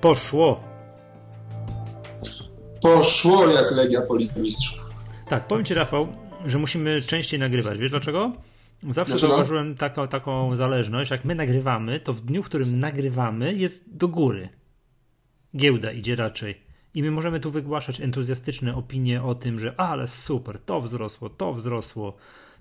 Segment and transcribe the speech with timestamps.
[0.00, 0.64] Poszło.
[2.82, 4.90] Poszło jak Legia Politmistrzów.
[5.28, 6.08] Tak, powiem Ci Rafał,
[6.46, 7.78] że musimy częściej nagrywać.
[7.78, 8.32] Wiesz dlaczego?
[8.82, 9.32] Zawsze dlaczego?
[9.32, 11.10] zauważyłem taką, taką zależność.
[11.10, 14.48] Jak my nagrywamy, to w dniu, w którym nagrywamy, jest do góry.
[15.56, 16.60] Giełda idzie raczej.
[16.94, 21.54] I my możemy tu wygłaszać entuzjastyczne opinie o tym, że ale super, to wzrosło, to
[21.54, 22.16] wzrosło,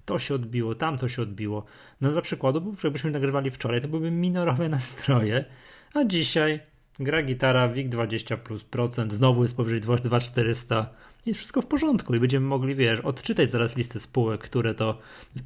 [0.05, 1.65] to się odbiło, tamto się odbiło.
[2.01, 5.45] No dla przykładu, jakbyśmy nagrywali wczoraj, to byłyby minorowe nastroje,
[5.93, 10.89] a dzisiaj gra gitara WIG 20 plus procent, znowu jest powyżej 2400
[11.25, 14.97] jest wszystko w porządku i będziemy mogli, wiesz, odczytać zaraz listę spółek, które to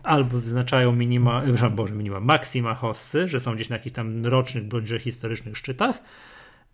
[0.03, 4.99] albo wyznaczają minima, boże, minima, maksima hossy, że są gdzieś na jakichś tam rocznych bądźże
[4.99, 6.01] historycznych szczytach,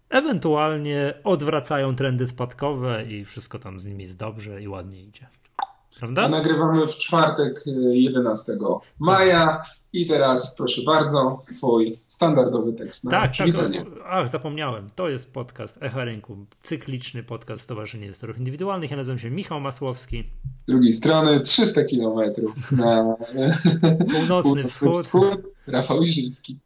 [0.10, 5.28] ewentualnie odwracają trendy spadkowe i wszystko tam z nimi jest dobrze i ładnie idzie.
[6.00, 6.22] Prawda?
[6.22, 8.58] A nagrywamy w czwartek 11 y,
[9.00, 9.62] maja.
[9.96, 13.80] I teraz, proszę bardzo, twój standardowy tekst na tak, przywitanie.
[13.80, 14.90] Tak, ach, zapomniałem.
[14.96, 18.92] To jest podcast Echa Rynku, cykliczny podcast Stowarzyszenia Inwestorów Indywidualnych.
[18.92, 20.24] Ja nazywam się Michał Masłowski.
[20.54, 23.16] Z drugiej strony 300 kilometrów na
[24.14, 24.98] północny wschód.
[24.98, 25.54] wschód.
[25.68, 26.58] Rafał Iżyński.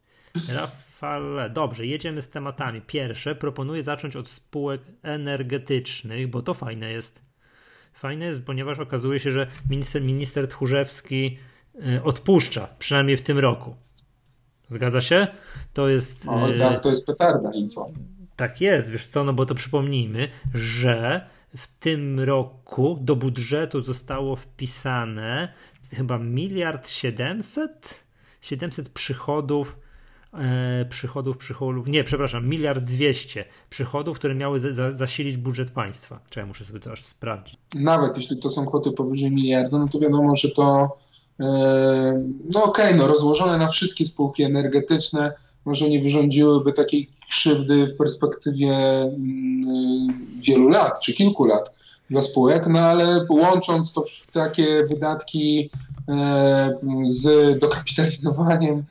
[0.48, 2.80] Rafale, dobrze, jedziemy z tematami.
[2.80, 7.22] Pierwsze, proponuję zacząć od spółek energetycznych, bo to fajne jest.
[7.94, 11.38] Fajne jest, ponieważ okazuje się, że minister, minister Tchórzewski
[12.04, 13.74] odpuszcza, przynajmniej w tym roku.
[14.68, 15.26] Zgadza się?
[15.72, 16.28] To jest.
[16.28, 17.90] O, y, tak, to jest petarda info.
[18.36, 21.26] Tak jest, wiesz co, no bo to przypomnijmy, że
[21.56, 25.52] w tym roku do budżetu zostało wpisane
[25.94, 28.04] chyba miliard siedemset,
[28.40, 29.78] 700 przychodów
[30.34, 36.20] e, przychodów, przychodów, nie, przepraszam, miliard dwieście przychodów, które miały za, zasilić budżet państwa.
[36.30, 37.58] Czy ja muszę sobie to aż sprawdzić.
[37.74, 40.96] Nawet jeśli to są kwoty powyżej miliarda, no to wiadomo, że to
[42.54, 45.32] no okej, okay, no rozłożone na wszystkie spółki energetyczne
[45.64, 51.74] może nie wyrządziłyby takiej krzywdy w perspektywie mm, wielu lat, czy kilku lat
[52.10, 55.70] dla spółek, no ale łącząc to w takie wydatki
[56.08, 58.84] e, z dokapitalizowaniem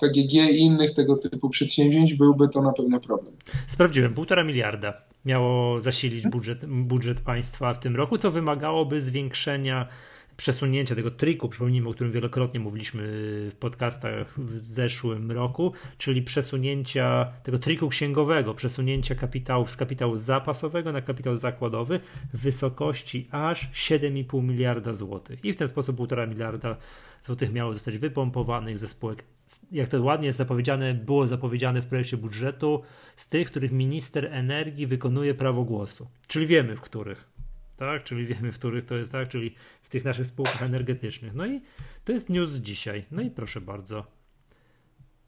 [0.00, 3.34] PGG i innych tego typu przedsięwzięć, byłby to na pewno problem.
[3.66, 4.92] Sprawdziłem, półtora miliarda
[5.24, 9.88] miało zasilić budżet, budżet państwa w tym roku, co wymagałoby zwiększenia
[10.36, 13.02] przesunięcia tego triku, przypomnijmy, o którym wielokrotnie mówiliśmy
[13.50, 20.92] w podcastach w zeszłym roku, czyli przesunięcia tego triku księgowego, przesunięcia kapitałów z kapitału zapasowego
[20.92, 22.00] na kapitał zakładowy
[22.34, 25.44] w wysokości aż 7,5 miliarda złotych.
[25.44, 26.76] I w ten sposób 1,5 miliarda
[27.22, 29.24] złotych miało zostać wypompowanych ze spółek,
[29.72, 32.82] jak to ładnie jest zapowiedziane, było zapowiedziane w projekcie budżetu,
[33.16, 36.06] z tych, których minister energii wykonuje prawo głosu.
[36.26, 37.33] Czyli wiemy, w których
[37.76, 38.04] tak?
[38.04, 39.28] Czyli wiemy, w których to jest, tak?
[39.28, 41.34] Czyli w tych naszych spółkach energetycznych.
[41.34, 41.60] No i
[42.04, 43.04] to jest news z dzisiaj.
[43.10, 44.06] No i proszę bardzo.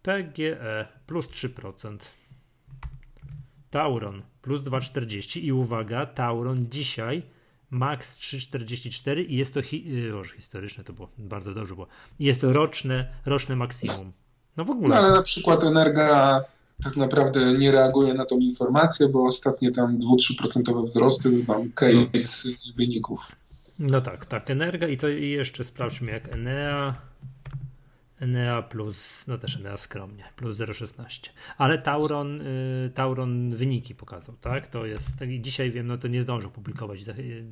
[0.02, 1.96] PGE plus 3%.
[3.70, 7.22] Tauron plus 2,40 i uwaga, Tauron dzisiaj
[7.70, 9.84] max 3,44 i jest to hi
[10.24, 11.86] y, historyczne, to było bardzo dobrze było.
[12.18, 14.12] Jest to roczne, roczne maksimum.
[14.56, 14.88] No w ogóle.
[14.88, 16.40] No, ale na przykład Energa
[16.82, 23.32] tak naprawdę nie reaguje na tą informację, bo ostatnie tam 2-3% wzrosty mam case wyników.
[23.78, 26.92] No tak, tak, Energa i co i jeszcze sprawdźmy jak Enea
[28.20, 31.28] Enea plus, no też Enea skromnie, plus 0,16.
[31.58, 34.66] Ale Tauron, y, Tauron wyniki pokazał, tak?
[34.66, 37.44] To jest, tak, dzisiaj wiem, no to nie zdążę publikować y,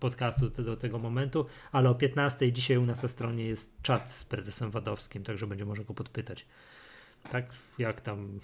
[0.00, 4.24] podcastu do tego momentu, ale o 15 dzisiaj u nas na stronie jest czat z
[4.24, 6.46] prezesem Wadowskim, także będzie może go podpytać
[7.28, 7.46] tak?
[7.78, 8.40] Jak tam,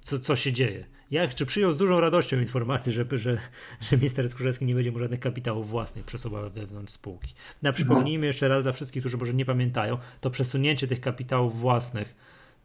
[0.00, 0.84] co, co się dzieje?
[1.10, 3.38] Jak, czy przyjął z dużą radością informację, że, że,
[3.80, 7.34] że minister Tchórzewski nie będzie mu żadnych kapitałów własnych przesuwał wewnątrz spółki.
[7.62, 12.14] Na przypomnijmy jeszcze raz dla wszystkich, którzy może nie pamiętają, to przesunięcie tych kapitałów własnych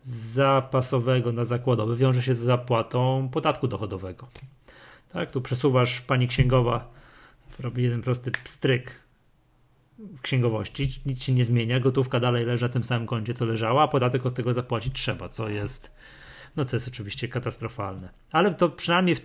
[0.03, 4.27] z zapasowego na zakładowy wiąże się z zapłatą podatku dochodowego.
[5.09, 6.91] Tak, tu przesuwasz pani księgowa,
[7.59, 9.02] robi jeden prosty pstryk
[10.21, 13.87] księgowości, nic się nie zmienia, gotówka dalej leży na tym samym koncie, co leżała, a
[13.87, 15.91] podatek od tego zapłacić trzeba, co jest
[16.55, 18.09] no co jest oczywiście katastrofalne.
[18.31, 19.17] Ale to przynajmniej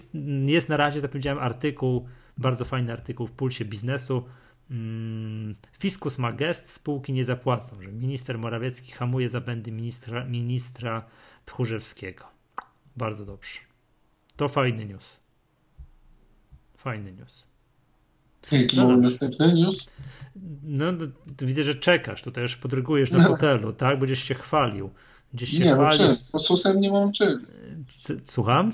[0.46, 4.24] jest na razie, zapowiedziałem artykuł, bardzo fajny artykuł w Pulsie Biznesu.
[4.70, 11.04] Mm, Fiskus ma gest, spółki nie zapłacą, że minister Morawiecki hamuje zabędy ministra, ministra
[11.44, 12.24] Tchórzewskiego.
[12.96, 13.58] Bardzo dobrze.
[14.36, 15.20] To fajny news.
[16.76, 17.48] Fajny news.
[18.52, 19.88] Jaki no, następny news?
[20.62, 20.86] No,
[21.42, 23.98] widzę, że czekasz, tutaj już podrygujesz na hotelu, tak?
[23.98, 24.90] Będziesz się chwalił.
[25.32, 26.08] Będziesz się nie, no chwalił.
[26.08, 26.16] no?
[26.32, 27.46] Ursusem nie mam czym.
[28.24, 28.72] Słucham?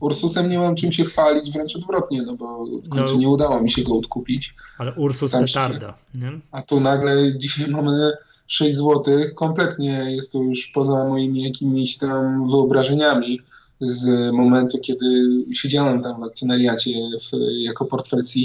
[0.00, 3.62] Ursusem nie mam czym się chwalić, wręcz odwrotnie, no bo w końcu no, nie udało
[3.62, 4.54] mi się go odkupić.
[4.78, 6.40] Ale Ursus Tam petarda, nie?
[6.52, 8.12] A tu nagle dzisiaj mamy
[8.46, 9.04] 6 zł,
[9.34, 13.40] kompletnie jest to już poza moimi jakimiś tam wyobrażeniami
[13.80, 18.40] z momentu, kiedy siedziałem tam w akcjonariacie w, jako portfel C.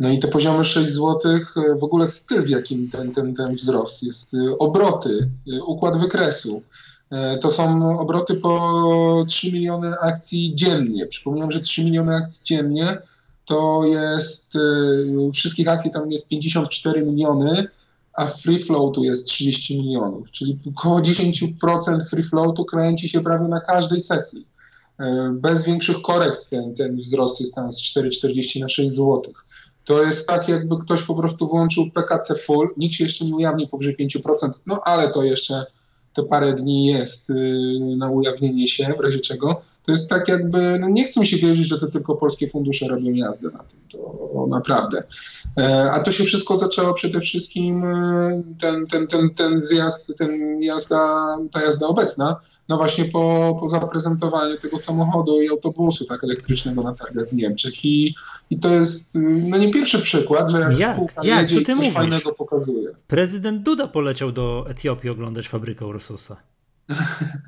[0.00, 1.18] No i te poziomy 6 zł,
[1.80, 5.30] w ogóle styl, w jakim ten, ten, ten wzrost jest, obroty,
[5.66, 6.62] układ wykresu.
[7.40, 11.06] To są obroty po 3 miliony akcji dziennie.
[11.06, 13.02] Przypomniałem, że 3 miliony akcji dziennie
[13.44, 14.58] to jest,
[15.32, 17.68] wszystkich akcji tam jest 54 miliony,
[18.12, 23.60] a free floatu jest 30 milionów, czyli około 10% free floatu kręci się prawie na
[23.60, 24.46] każdej sesji.
[24.98, 29.22] E, bez większych korekt ten, ten wzrost jest tam z 4,40 na 6 zł.
[29.84, 33.68] To jest tak, jakby ktoś po prostu włączył PKC full, nikt się jeszcze nie ujawni
[33.68, 35.64] powyżej 5%, no ale to jeszcze
[36.12, 37.34] te parę dni jest y,
[37.96, 41.66] na ujawnienie się, w razie czego, to jest tak jakby, no nie chcę się wierzyć,
[41.66, 45.02] że to tylko polskie fundusze robią jazdę na tym, to naprawdę.
[45.58, 50.62] E, a to się wszystko zaczęło przede wszystkim, y, ten, ten, ten, ten zjazd, ten
[50.62, 56.82] jazda, ta jazda obecna, no właśnie po, po zaprezentowaniu tego samochodu i autobusu tak elektrycznego
[56.82, 58.14] na targach w Niemczech i,
[58.50, 60.96] i to jest no nie pierwszy przykład, że jak, jak?
[60.96, 61.40] spółka jak?
[61.40, 61.92] jedzie i coś mówisz?
[61.92, 62.88] fajnego pokazuje.
[63.06, 65.86] Prezydent Duda poleciał do Etiopii oglądać fabrykę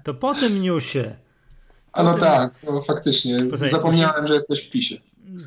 [0.05, 1.17] To po tym newsie.
[1.93, 3.39] A no tak, to faktycznie.
[3.53, 5.01] Zapomniałem, że jesteś w PiSie.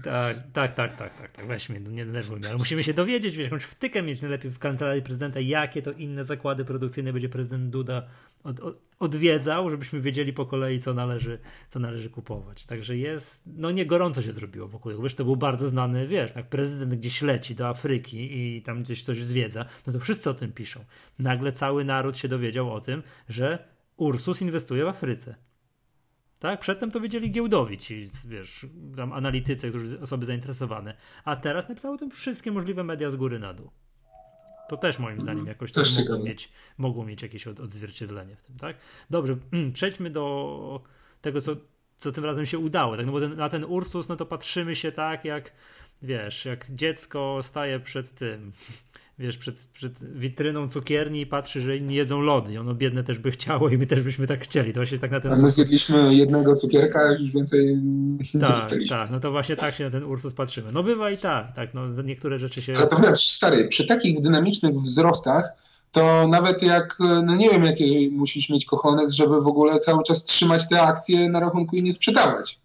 [0.03, 1.47] Tak, tak, tak, tak, tak, tak.
[1.47, 4.59] Weź mnie, nie denerwuj mnie, ale musimy się dowiedzieć, wiesz, jakąś wtykę mieć najlepiej w
[4.59, 8.07] kancelarii prezydenta, jakie to inne zakłady produkcyjne będzie prezydent Duda
[8.43, 11.39] od, od, odwiedzał, żebyśmy wiedzieli po kolei, co należy,
[11.69, 12.65] co należy kupować.
[12.65, 16.49] Także jest, no nie gorąco się zrobiło wokół Wiesz, to był bardzo znany, wiesz, jak
[16.49, 20.51] prezydent gdzieś leci do Afryki i tam gdzieś coś zwiedza, no to wszyscy o tym
[20.51, 20.79] piszą.
[21.19, 23.67] Nagle cały naród się dowiedział o tym, że
[23.97, 25.35] Ursus inwestuje w Afryce.
[26.45, 26.59] Tak?
[26.59, 28.65] Przedtem to wiedzieli giełdowi ci, wiesz,
[28.95, 30.95] tam analitycy, którzy osoby zainteresowane.
[31.23, 33.71] A teraz napisały tym wszystkie możliwe media z góry na dół.
[34.69, 35.47] To też moim zdaniem mhm.
[35.47, 38.77] jakoś też mogło, mieć, mogło mieć jakieś odzwierciedlenie w tym, tak?
[39.09, 39.37] Dobrze,
[39.73, 40.83] przejdźmy do
[41.21, 41.55] tego, co,
[41.97, 42.97] co tym razem się udało.
[42.97, 43.05] Tak?
[43.05, 45.51] No bo ten, na ten Ursus, no to patrzymy się tak, jak
[46.01, 48.51] wiesz, jak dziecko staje przed tym,
[49.19, 52.53] wiesz, przed, przed witryną cukierni i patrzy, że inni jedzą lody.
[52.53, 54.73] I ono biedne też by chciało i my też byśmy tak chcieli.
[54.73, 57.81] To właśnie tak na ten A my zjedliśmy jednego cukierka, już więcej
[58.41, 60.71] tak, nie Tak, no to właśnie tak się na ten Ursus patrzymy.
[60.71, 62.73] No bywa i tak, tak, no niektóre rzeczy się...
[62.75, 65.53] Ale to wręcz, stary, przy takich dynamicznych wzrostach
[65.91, 70.23] to nawet jak, no nie wiem jakie musisz mieć kochones, żeby w ogóle cały czas
[70.23, 72.59] trzymać te akcje na rachunku i nie sprzedawać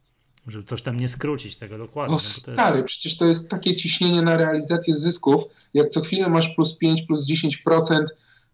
[0.47, 2.15] żeby coś tam nie skrócić tego dokładnie.
[2.15, 2.87] O no stary, jest...
[2.87, 5.45] przecież to jest takie ciśnienie na realizację zysków,
[5.75, 8.05] jak co chwilę masz plus 5, plus 10%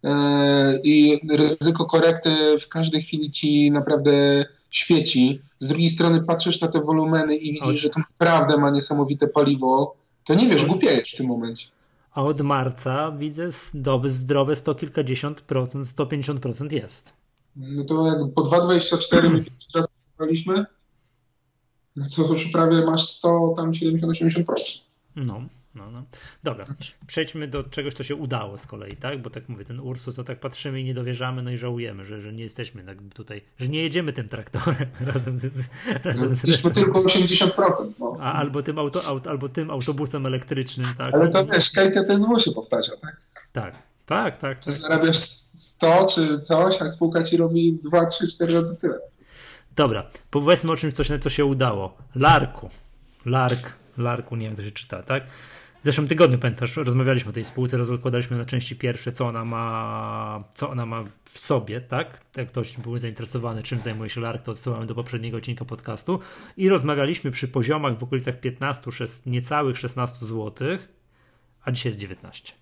[0.05, 2.31] e, i ryzyko korekty
[2.61, 5.41] w każdej chwili ci naprawdę świeci.
[5.59, 7.75] Z drugiej strony patrzysz na te wolumeny i widzisz, od...
[7.75, 11.67] że to naprawdę ma niesamowite paliwo, to nie wiesz, głupiejesz w tym momencie.
[12.12, 17.12] A od marca widzę zdrowe, zdrowe sto kilkadziesiąt procent, 150% jest.
[17.56, 19.97] No to jak po 2,24 my teraz
[21.96, 24.44] no to już prawie masz 100, tam 70-80%.
[25.16, 25.43] No,
[25.75, 26.02] no, no.
[26.44, 26.66] Dobra,
[27.06, 29.22] przejdźmy do czegoś, co się udało z kolei, tak?
[29.22, 32.20] Bo tak mówię, ten Ursus, to tak patrzymy i nie dowierzamy, no i żałujemy, że,
[32.20, 35.44] że nie jesteśmy tak tutaj, że nie jedziemy tym traktorem razem z.
[36.04, 37.90] Razem z Jesteśmy tylko 80%.
[37.98, 38.16] No.
[38.20, 41.14] A, albo, tym auto, aut, albo tym autobusem elektrycznym, tak?
[41.14, 43.16] Ale to wiesz, case ten zło się powtarza, tak?
[43.52, 43.75] Tak,
[44.06, 44.64] tak, tak.
[44.64, 44.75] tak.
[44.75, 48.98] Zarabiasz 100 czy coś, a spółka ci robi 2, 3, 4 razy tyle.
[49.77, 51.97] Dobra, powiedzmy o czymś, coś, co się udało.
[52.15, 52.71] Larku.
[53.25, 55.27] Lark, Larku, nie wiem, jak się czyta, tak?
[55.83, 60.45] W zeszłym tygodniu, pamiętasz, rozmawialiśmy o tej spółce, rozkładaliśmy na części pierwsze, co ona ma,
[60.55, 62.21] co ona ma w sobie, tak?
[62.37, 66.21] Jak ktoś był zainteresowany, czym zajmuje się Lark, to odsyłamy do poprzedniego odcinka podcastu
[66.56, 70.79] i rozmawialiśmy przy poziomach w okolicach 15, 6, niecałych 16 zł,
[71.65, 72.53] a dzisiaj jest 19.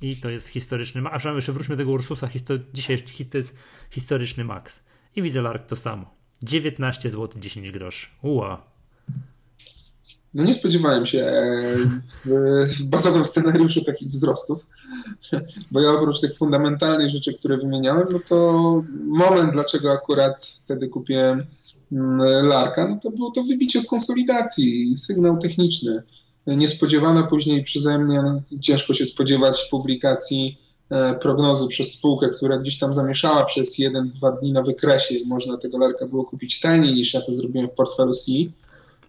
[0.00, 2.98] I to jest historyczny, a jeszcze wróćmy do tego Ursusa, histor, dzisiaj
[3.34, 3.54] jest
[3.90, 4.82] historyczny maks.
[5.16, 6.16] I widzę Lark to samo.
[6.42, 8.06] 19 zł 10 groszy.
[8.22, 8.76] Ua.
[10.34, 11.76] No nie spodziewałem się e,
[12.66, 14.66] w, bazowym scenariuszu takich wzrostów,
[15.70, 21.46] bo ja oprócz tych fundamentalnych rzeczy, które wymieniałem, no to moment, dlaczego akurat wtedy kupiłem
[21.92, 26.02] mm, Larka, no to było to wybicie z konsolidacji, sygnał techniczny.
[26.46, 30.58] Niespodziewana później przeze mnie, no, ciężko się spodziewać publikacji
[31.20, 35.78] prognozy przez spółkę, która gdzieś tam zamieszała przez 1-2 dni na wykresie i można tego
[35.78, 38.32] larka było kupić taniej niż ja to zrobiłem w portfelu C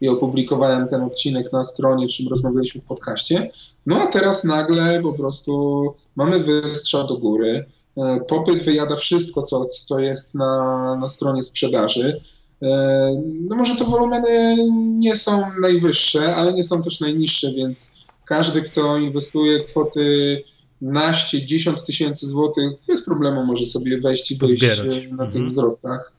[0.01, 3.51] i opublikowałem ten odcinek na stronie, czym rozmawialiśmy w podcaście.
[3.85, 5.83] No a teraz nagle po prostu
[6.15, 7.65] mamy wystrzał do góry,
[7.97, 12.19] e, popyt wyjada wszystko, co, co jest na, na stronie sprzedaży.
[12.61, 14.57] E, no może te wolumeny
[14.99, 17.87] nie są najwyższe, ale nie są też najniższe, więc
[18.25, 20.43] każdy, kto inwestuje kwoty
[20.81, 24.61] naście, dziesiąt tysięcy złotych, bez problemu może sobie wejść i wyjść
[25.11, 25.47] na tych mhm.
[25.47, 26.13] wzrostach.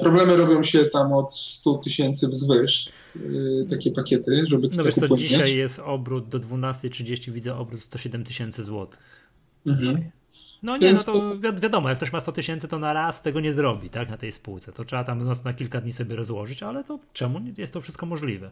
[0.00, 2.88] Problemy robią się tam od 100 tysięcy wzwyż,
[3.70, 8.24] takie pakiety, żeby to No wiesz co, dzisiaj jest obrót do 12.30, widzę obrót 107
[8.24, 9.28] tysięcy złotych.
[9.66, 10.10] Mhm.
[10.62, 13.40] No nie, no to wi wiadomo, jak ktoś ma 100 tysięcy, to na raz tego
[13.40, 14.72] nie zrobi, tak, na tej spółce.
[14.72, 18.50] To trzeba tam na kilka dni sobie rozłożyć, ale to czemu jest to wszystko możliwe?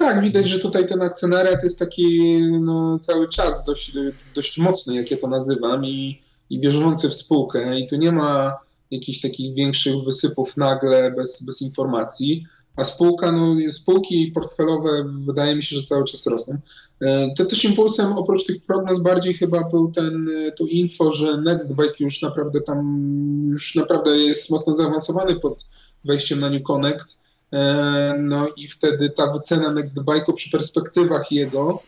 [0.00, 3.92] Tak, widać, że tutaj ten akcjonariat jest taki no, cały czas dość,
[4.34, 6.18] dość mocny, jak ja to nazywam, i,
[6.50, 7.80] i wierzący w spółkę.
[7.80, 8.58] I tu nie ma
[8.90, 12.44] jakichś takich większych wysypów nagle, bez, bez informacji.
[12.76, 16.58] A spółka, no, spółki portfelowe wydaje mi się, że cały czas rosną.
[17.00, 21.36] E, to też impulsem oprócz tych prognoz bardziej chyba był ten, e, to info, że
[21.36, 23.08] Nextbike już naprawdę tam,
[23.50, 25.66] już naprawdę jest mocno zaawansowany pod
[26.04, 27.18] wejściem na New Connect.
[27.52, 31.82] E, no i wtedy ta wycena Nextbike'u przy perspektywach jego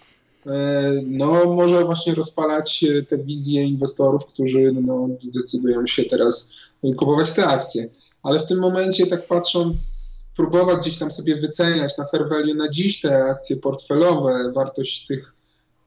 [1.07, 6.52] no, może właśnie rozpalać te wizje inwestorów, którzy no, decydują się teraz
[6.97, 7.88] kupować te akcje.
[8.23, 10.02] Ale w tym momencie, tak patrząc
[10.37, 15.33] próbować gdzieś tam sobie wyceniać na fair value na dziś te akcje portfelowe, wartość tych,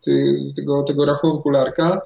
[0.02, 2.02] ty, tego, tego rachunku larka,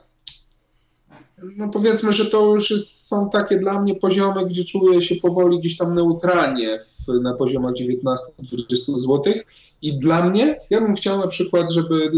[1.57, 5.59] no powiedzmy, że to już jest, są takie dla mnie poziomy, gdzie czuję się powoli
[5.59, 9.33] gdzieś tam neutralnie w, na poziomach 19-20 zł.
[9.81, 12.11] I dla mnie, ja bym chciał na przykład, żeby y,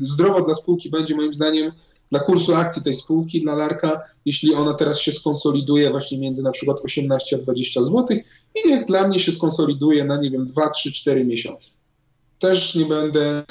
[0.00, 1.72] zdrowo dla spółki będzie moim zdaniem
[2.10, 6.50] dla kursu akcji tej spółki, dla Larka, jeśli ona teraz się skonsoliduje właśnie między na
[6.50, 8.16] przykład 18 a 20 zł
[8.54, 11.70] i niech dla mnie się skonsoliduje na nie wiem 2, 3, 4 miesiące.
[12.38, 13.44] Też nie będę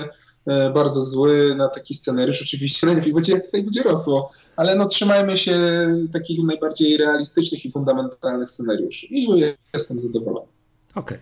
[0.73, 2.41] bardzo zły na taki scenariusz.
[2.41, 5.57] Oczywiście najlepiej będzie, będzie rosło, ale no trzymajmy się
[6.11, 9.27] takich najbardziej realistycznych i fundamentalnych scenariuszy i
[9.73, 10.47] jestem zadowolony.
[10.95, 11.17] Okej.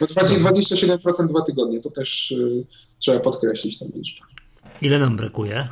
[0.00, 0.40] Okay.
[0.40, 2.64] No 27% dwa tygodnie, to też y,
[2.98, 4.26] trzeba podkreślić tę liczbę.
[4.82, 5.68] Ile nam brakuje?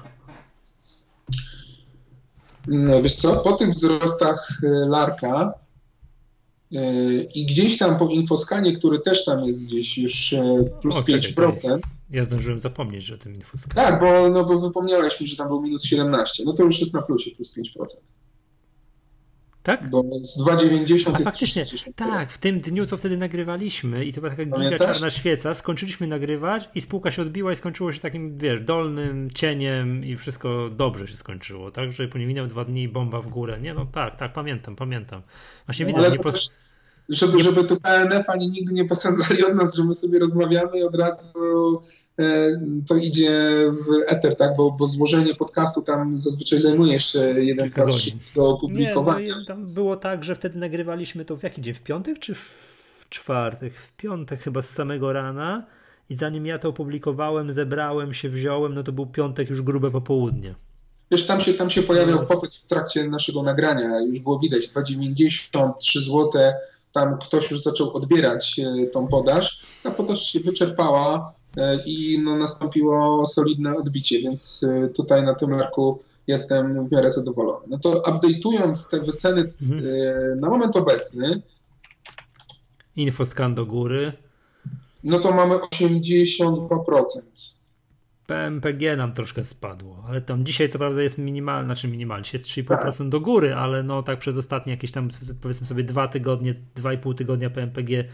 [2.69, 5.55] No, wiesz co, po tych wzrostach y, Larka
[7.34, 11.54] i gdzieś tam po infoskanie, który też tam jest gdzieś już e, plus o, 5%.
[11.62, 13.75] Czekaj, ja zdążyłem zapomnieć o tym infoskanie.
[13.75, 16.42] Tak, bo, no, bo wypomniałeś mi, że tam był minus 17.
[16.46, 17.84] No to już jest na plusie plus 5%.
[19.62, 19.91] Tak?
[19.91, 21.62] Bo z 2,90 jest faktycznie,
[21.97, 26.07] tak, w tym dniu, co wtedy nagrywaliśmy i to była taka giga czarna świeca, skończyliśmy
[26.07, 31.09] nagrywać i spółka się odbiła i skończyło się takim, wiesz, dolnym cieniem i wszystko dobrze
[31.09, 33.59] się skończyło, tak, że po nie minęły dwa dni bomba w górę.
[33.61, 35.23] Nie, no tak, tak, pamiętam, pamiętam.
[35.67, 36.31] Właśnie no, widzę, nie po...
[37.09, 40.83] żeby, żeby tu PNF ani nigdy nie posadzali od nas, że my sobie rozmawiamy i
[40.83, 41.83] od razu
[42.88, 43.30] to idzie
[43.70, 44.56] w eter, tak?
[44.56, 49.38] Bo, bo złożenie podcastu tam zazwyczaj zajmuje jeszcze jeden godzin do opublikowania.
[49.38, 51.75] Nie, tam było tak, że wtedy nagrywaliśmy to w jaki dzień?
[51.75, 53.75] W piątek czy w czwartek?
[53.75, 55.66] W piątek chyba z samego rana
[56.10, 60.54] i zanim ja to opublikowałem, zebrałem się, wziąłem, no to był piątek już grube popołudnie.
[61.10, 62.26] Wiesz, tam się, tam się pojawiał no.
[62.26, 66.30] popyt w trakcie naszego nagrania, już było widać 2,90, 3 zł,
[66.92, 71.38] tam ktoś już zaczął odbierać e, tą podaż, ta podaż się wyczerpała, E,
[71.87, 77.67] i no, nastąpiło solidne odbicie, więc e, tutaj na tym marku jestem w miarę zadowolony.
[77.71, 79.81] No to update'ując te wyceny mhm.
[79.81, 81.43] E, na moment obecny.
[82.97, 84.12] Infoscan do góry.
[85.05, 87.59] No to mamy 82%.
[88.26, 92.99] PMPG nam troszkę spadło, ale tam dzisiaj co prawda jest minimalny, znaczy minimalny, jest 3,5%
[92.99, 93.09] tak.
[93.09, 95.09] do góry, ale no tak przez ostatnie jakieś tam
[95.40, 98.05] powiedzmy sobie dwa tygodnie, 2,5 tygodnia PMPG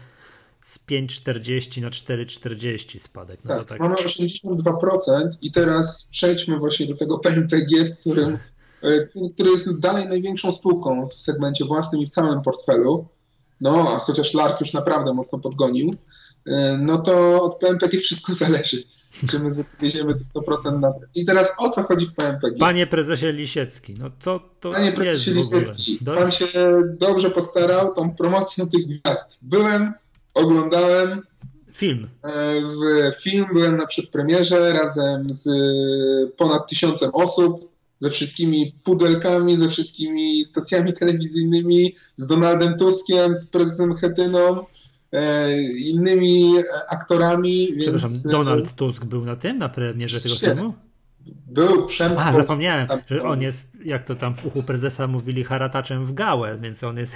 [0.65, 3.39] z 5,40 na 4,40 spadek.
[3.43, 8.37] No tak, tak, mamy 82% i teraz przejdźmy właśnie do tego PMPG, w którym,
[8.81, 9.03] e,
[9.33, 13.07] który jest dalej największą spółką w segmencie własnym i w całym portfelu.
[13.61, 15.93] No, a chociaż Lark już naprawdę mocno podgonił,
[16.47, 18.83] e, no to od PMPG wszystko zależy.
[19.29, 19.49] Czy my
[19.81, 20.93] wieziemy to 100% na...
[21.15, 22.57] I teraz o co chodzi w PMPG?
[22.57, 26.47] Panie prezesie Lisiecki, no co to Panie prezesie Lisiecki, pan się
[26.99, 29.37] dobrze postarał tą promocją tych gwiazd.
[29.41, 29.93] Byłem
[30.35, 31.21] oglądałem
[31.73, 32.07] film.
[32.23, 32.31] E,
[33.11, 35.49] w film byłem na przedpremierze razem z
[36.37, 43.95] ponad tysiącem osób, ze wszystkimi pudelkami, ze wszystkimi stacjami telewizyjnymi, z Donaldem Tuskiem, z prezesem
[43.95, 44.65] Chetyną,
[45.11, 46.53] e, innymi
[46.89, 47.75] aktorami.
[47.79, 48.23] Przepraszam, więc...
[48.23, 50.73] Donald Tusk był na tym, na premierze tego filmu?
[51.25, 52.21] Był Przemko.
[52.21, 56.57] A, zapomniałem, że on jest, jak to tam w uchu prezesa mówili, harataczem w gałę,
[56.61, 57.15] więc on jest...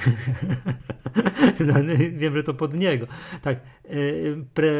[1.68, 1.74] no,
[2.12, 3.08] wiem, że to pod niego.
[3.42, 4.72] Tak, y, pre,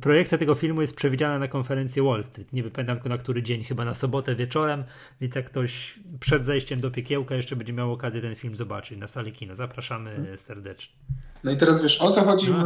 [0.00, 2.52] projekcja tego filmu jest przewidziana na konferencję Wall Street.
[2.52, 4.84] Nie pamiętam tylko na który dzień, chyba na sobotę wieczorem,
[5.20, 9.06] więc jak ktoś przed zejściem do piekiełka jeszcze będzie miał okazję ten film zobaczyć na
[9.06, 9.56] sali kino.
[9.56, 10.38] Zapraszamy hmm.
[10.38, 10.94] serdecznie.
[11.44, 12.64] No i teraz wiesz, o co chodzi w,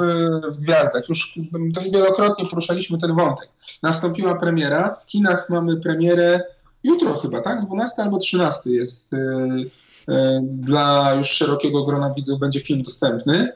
[0.54, 1.08] w gwiazdach?
[1.08, 1.38] Już
[1.74, 3.48] to wielokrotnie poruszaliśmy ten wątek.
[3.82, 6.40] Nastąpiła premiera, w kinach mamy premierę
[6.84, 7.66] jutro chyba, tak?
[7.66, 9.70] 12 albo 13 jest yy,
[10.08, 13.48] yy, dla już szerokiego grona widzów będzie film dostępny.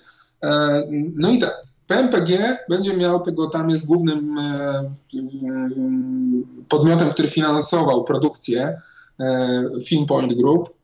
[1.15, 4.37] No i tak, PMPG będzie miał tego, tam jest głównym
[6.69, 8.81] podmiotem, który finansował produkcję
[9.85, 10.80] Film Point Group,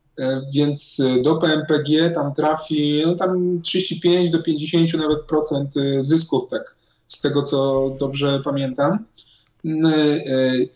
[0.55, 7.21] więc do PMPG tam trafi no tam 35 do 50 nawet procent zysków, tak z
[7.21, 8.99] tego co dobrze pamiętam.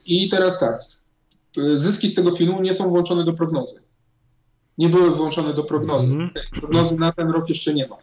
[0.07, 0.81] I teraz tak,
[1.75, 3.81] zyski z tego filmu nie są włączone do prognozy.
[4.79, 6.09] Nie były włączone do prognozy.
[6.09, 6.31] Mm.
[6.61, 7.97] Prognozy na ten rok jeszcze nie ma.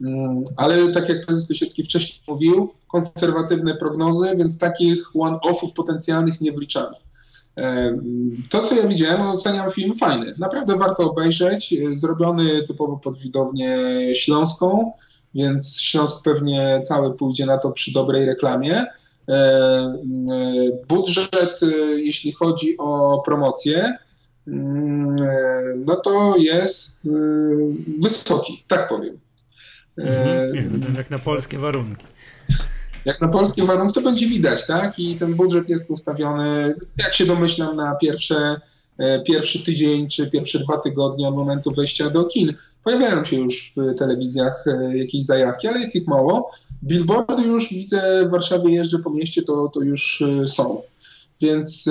[0.00, 6.52] Mm, ale tak jak prezes Tysiecki wcześniej mówił, konserwatywne prognozy, więc takich one-offów potencjalnych nie
[6.52, 6.96] wliczamy.
[8.50, 10.34] To, co ja widziałem, oceniam film fajny.
[10.38, 11.74] Naprawdę warto obejrzeć.
[11.94, 13.76] Zrobiony typowo pod widownię
[14.14, 14.92] śląską,
[15.34, 18.86] więc Śląsk pewnie cały pójdzie na to przy dobrej reklamie.
[20.88, 21.60] Budżet,
[21.96, 23.96] jeśli chodzi o promocję,
[24.48, 25.16] mm,
[25.86, 27.08] no to jest
[28.02, 29.18] wysoki, tak powiem.
[29.98, 32.06] Mhm, jak na polskie warunki.
[33.04, 34.98] Jak na polskie warunki to będzie widać, tak?
[34.98, 38.60] I ten budżet jest ustawiony, jak się domyślam, na pierwsze,
[38.98, 42.52] e, pierwszy tydzień czy pierwsze dwa tygodnie od momentu wejścia do kin.
[42.84, 46.50] Pojawiają się już w telewizjach e, jakieś zajawki, ale jest ich mało.
[46.84, 50.82] Billboardy już widzę w Warszawie jeżdżę po mieście, to, to już e, są.
[51.40, 51.90] Więc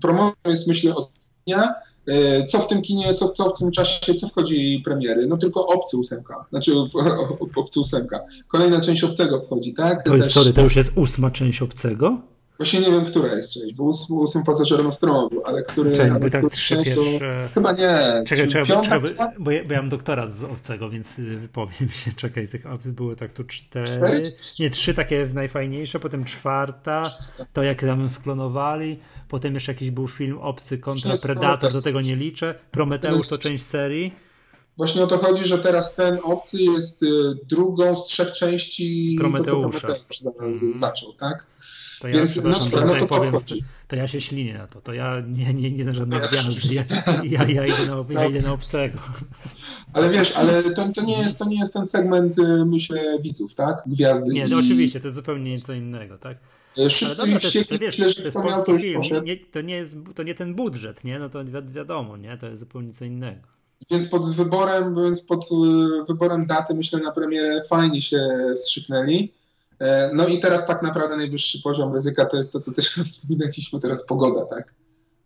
[0.00, 1.10] promocja jest myślę od
[1.46, 1.74] dnia.
[2.08, 5.26] E, co w tym kinie, co, co w tym czasie, co wchodzi premiery?
[5.26, 6.72] No tylko Obcy ósemka, znaczy
[7.56, 8.20] Obcy ósemka.
[8.48, 10.02] Kolejna część Obcego wchodzi, tak?
[10.02, 10.34] To jest, Też...
[10.34, 12.20] sorry, to już jest ósma część Obcego?
[12.58, 14.80] Właśnie nie wiem, która jest część, bo ósmy, ósmy pasażer
[15.44, 17.02] ale który, Czekaj, ale tak część to...
[17.54, 18.24] Chyba nie.
[18.26, 21.22] Czekaj, czekaj, piąta, bo, czekaj, bo, ja, bo ja mam doktorat z Obcego, więc y,
[21.22, 22.12] wypowiem się.
[22.16, 24.22] Czekaj, tych było tak tu cztery, cztery?
[24.58, 27.02] nie, trzy takie najfajniejsze, potem czwarta,
[27.52, 28.98] to jak tam sklonowali,
[29.28, 33.64] potem jeszcze jakiś był film Obcy kontra Predator, do tego nie liczę, Prometeusz to część
[33.64, 34.28] serii.
[34.76, 37.06] Właśnie o to chodzi, że teraz ten Obcy jest y,
[37.48, 39.88] drugą z trzech części Prometeusza.
[39.88, 41.46] To, co Prometeusz zaczął, tak?
[42.00, 42.50] To ja, Więc no,
[42.86, 43.40] no to powiem, to,
[43.88, 44.80] to, ja się ślinię na to.
[44.80, 46.74] To ja nie, nie, nie na żadne gwiazdy.
[46.74, 46.84] Ja,
[47.24, 48.98] ja, ja, idę na, ja idę na obcego.
[49.92, 53.54] Ale wiesz, ale to, to, nie jest, to nie jest ten segment, y, myślę, widzów,
[53.54, 53.82] tak?
[53.86, 54.34] Gwiazdy.
[54.34, 54.54] Nie, i...
[54.54, 56.36] oczywiście, to jest zupełnie co innego, tak?
[56.88, 59.24] Szybcy dobra, to, to, wiesz, to, film.
[59.24, 61.18] Nie, to, nie jest, to nie ten budżet, nie?
[61.18, 62.38] No to wi wiadomo, nie?
[62.38, 63.40] To jest zupełnie co innego.
[63.90, 65.46] Więc pod wyborem, więc pod y,
[66.08, 69.32] wyborem daty, myślę, na premierę fajnie się strzyknęli.
[69.80, 73.80] E, no i teraz tak naprawdę najwyższy poziom ryzyka to jest to, co też wspominaliśmy
[73.80, 74.74] teraz, pogoda, tak?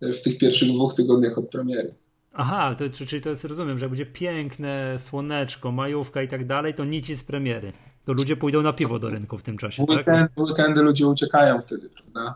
[0.01, 1.95] W tych pierwszych dwóch tygodniach od premiery.
[2.33, 6.75] Aha, to, czyli to jest, rozumiem, że jak będzie piękne słoneczko, majówka i tak dalej,
[6.75, 7.73] to nic z premiery.
[8.05, 10.31] To ludzie pójdą na piwo do rynku w tym czasie, weekend, tak?
[10.37, 12.35] Weekendy ludzie uciekają wtedy, prawda?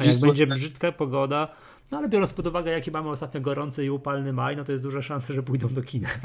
[0.00, 1.48] A jak będzie brzydka pogoda,
[1.90, 4.84] no ale biorąc pod uwagę, jaki mamy ostatnio gorący i upalny maj, no to jest
[4.84, 6.08] duża szansa, że pójdą do kina.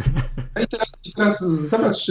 [0.55, 2.07] No i teraz, teraz zobacz,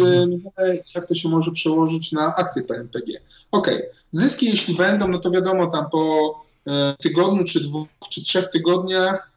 [0.94, 3.12] jak to się może przełożyć na akcje PMPG.
[3.50, 3.90] Okej, okay.
[4.12, 6.34] zyski jeśli będą, no to wiadomo, tam po
[6.66, 9.27] e, tygodniu, czy dwóch, czy trzech tygodniach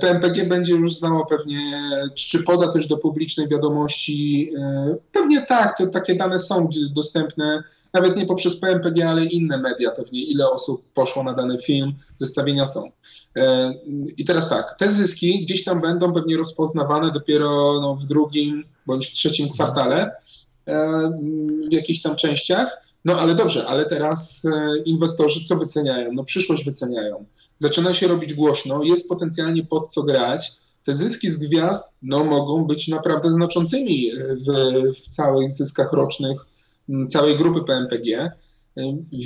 [0.00, 1.82] PMPG będzie już znało pewnie,
[2.14, 4.50] czy poda też do publicznej wiadomości.
[4.58, 7.62] E, pewnie tak, to takie dane są dostępne,
[7.94, 12.66] nawet nie poprzez PMPG, ale inne media pewnie, ile osób poszło na dany film, zestawienia
[12.66, 12.88] są.
[13.36, 13.74] E,
[14.16, 19.06] I teraz tak, te zyski gdzieś tam będą pewnie rozpoznawane dopiero no, w drugim bądź
[19.06, 20.10] w trzecim kwartale
[20.66, 21.10] e,
[21.70, 22.87] w jakichś tam częściach.
[23.04, 26.12] No ale dobrze, ale teraz e, inwestorzy co wyceniają?
[26.12, 27.24] No przyszłość wyceniają.
[27.56, 30.52] Zaczyna się robić głośno, jest potencjalnie pod co grać.
[30.84, 34.52] Te zyski z gwiazd no, mogą być naprawdę znaczącymi w,
[34.94, 36.46] w całych zyskach rocznych
[37.08, 38.32] całej grupy PMPG.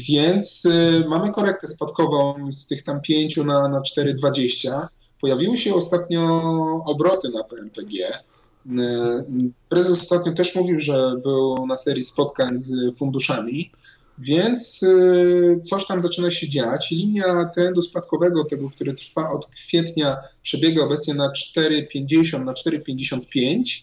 [0.09, 4.87] Więc y, mamy korektę spadkową z tych tam 5 na, na 4,20.
[5.21, 6.43] Pojawiły się ostatnio
[6.87, 8.23] obroty na PMPG.
[8.67, 13.71] Y, prezes ostatnio też mówił, że był na serii spotkań z funduszami,
[14.19, 16.91] więc y, coś tam zaczyna się dziać.
[16.91, 23.83] Linia trendu spadkowego, tego, który trwa od kwietnia, przebiega obecnie na 4,50 na 4,55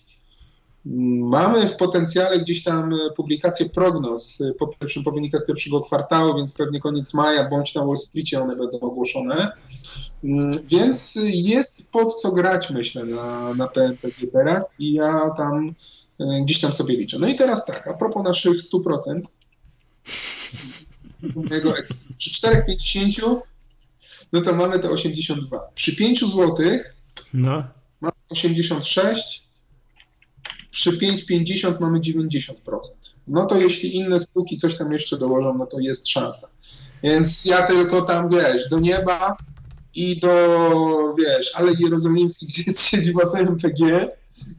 [0.85, 6.37] Mamy w potencjale gdzieś tam e, publikację prognoz e, po, pierwszym, po wynikach pierwszego kwartału,
[6.37, 9.51] więc pewnie koniec maja bądź na Wall Streetie one będą ogłoszone.
[10.23, 15.75] Mm, więc jest pod co grać, myślę, na, na PNPG teraz i ja tam
[16.19, 17.19] e, gdzieś tam sobie liczę.
[17.19, 19.19] No i teraz tak, a propos naszych 100%,
[22.17, 23.37] przy 4,50
[24.33, 25.59] no to mamy te 82.
[25.75, 26.55] Przy 5 zł
[27.33, 27.63] no.
[28.01, 29.48] mamy 86,
[30.71, 32.53] przy 5,50 mamy 90%.
[33.27, 36.47] No to jeśli inne spółki coś tam jeszcze dołożą, no to jest szansa.
[37.03, 39.37] Więc ja tylko tam, wiesz, do nieba
[39.95, 44.07] i do, wiesz, ale Jerozolimski, gdzie jest siedziba PMPG,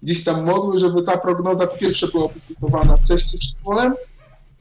[0.02, 3.94] gdzieś tam modły, żeby ta prognoza po pierwsze była opublikowana wcześniej przed polem,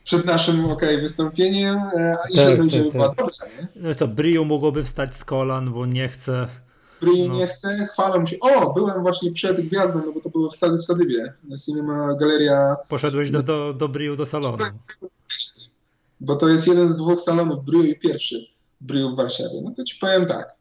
[0.03, 3.17] przed naszym ok, wystąpieniem e, i tak, że będzie tak, była tak.
[3.17, 3.33] dobra.
[3.75, 6.47] No co, Briu mogłoby wstać z kolan, bo nie chce.
[7.01, 7.35] Briu no.
[7.35, 8.39] nie chce, chwalę się.
[8.39, 11.33] O, byłem właśnie przed gwiazdą, no bo to było w, Sady, w Sadywie.
[11.65, 12.75] Cinema Galeria.
[12.89, 14.57] Poszedłeś do, do, do Briu do salonu.
[16.19, 18.45] Bo to jest jeden z dwóch salonów, Briu i pierwszy
[18.81, 19.61] Briu w Warszawie.
[19.63, 20.55] No to ci powiem tak.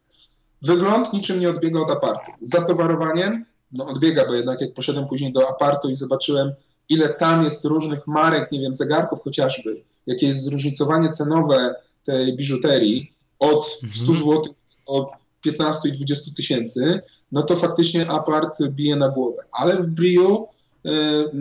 [0.62, 2.32] Wygląd niczym nie odbiega od apartu.
[2.40, 6.52] Zatowarowaniem no odbiega, bo jednak jak poszedłem później do apartu i zobaczyłem,
[6.88, 11.74] ile tam jest różnych marek, nie wiem, zegarków chociażby, jakie jest zróżnicowanie cenowe
[12.04, 14.18] tej biżuterii od 100 mhm.
[14.18, 14.42] zł
[14.86, 15.10] do
[15.52, 17.00] 15 i 20 tysięcy,
[17.32, 19.42] no to faktycznie apart bije na głowę.
[19.52, 20.48] Ale w Brio
[20.86, 20.90] y,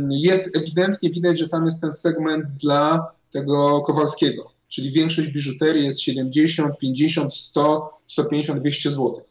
[0.09, 6.01] jest ewidentnie widać, że tam jest ten segment dla tego Kowalskiego, czyli większość biżuterii jest
[6.01, 9.21] 70, 50, 100, 150, 200 zł.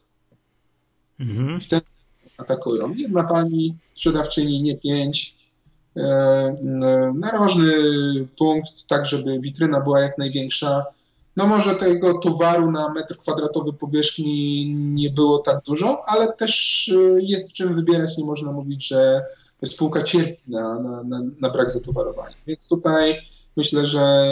[1.21, 1.61] Mhm.
[1.61, 1.81] W ten
[2.39, 2.95] atakują.
[2.97, 5.37] Jedna pani sprzedawczyni, nie pięć.
[5.97, 7.73] E, e, narożny
[8.39, 10.85] punkt, tak żeby witryna była jak największa.
[11.37, 17.23] No może tego towaru na metr kwadratowy powierzchni nie było tak dużo, ale też e,
[17.23, 18.19] jest czym wybierać.
[18.19, 19.23] Nie można mówić, że
[19.65, 22.37] spółka cierpi na, na, na, na brak zatowarowania.
[22.47, 23.23] Więc tutaj
[23.57, 24.27] myślę, że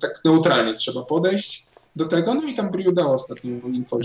[0.00, 3.98] tak neutralnie trzeba podejść do tego, no i tam Briu dał ostatnią info.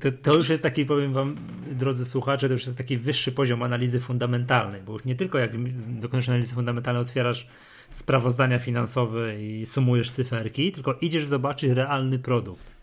[0.00, 1.36] to, to, już jest taki, powiem wam,
[1.72, 5.52] drodzy słuchacze, to już jest taki wyższy poziom analizy fundamentalnej, bo już nie tylko jak
[6.00, 7.48] dokonasz analizy fundamentalnej otwierasz
[7.90, 12.74] sprawozdania finansowe i sumujesz cyferki, tylko idziesz zobaczyć realny produkt.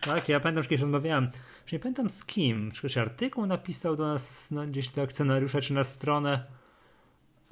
[0.00, 1.30] Tak, ja pamiętam, że kiedyś rozmawiałem,
[1.72, 5.74] nie pamiętam z kim, czy ktoś artykuł napisał do nas no, gdzieś do akcjonariusza, czy
[5.74, 6.44] na stronę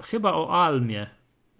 [0.02, 1.06] chyba o Almie,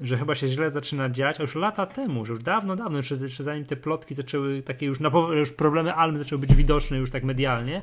[0.01, 3.15] że chyba się źle zaczyna dziać, a już lata temu, że już dawno, dawno, jeszcze,
[3.15, 7.11] jeszcze zanim te plotki zaczęły, takie już, na, już problemy Almy zaczęły być widoczne już
[7.11, 7.83] tak medialnie,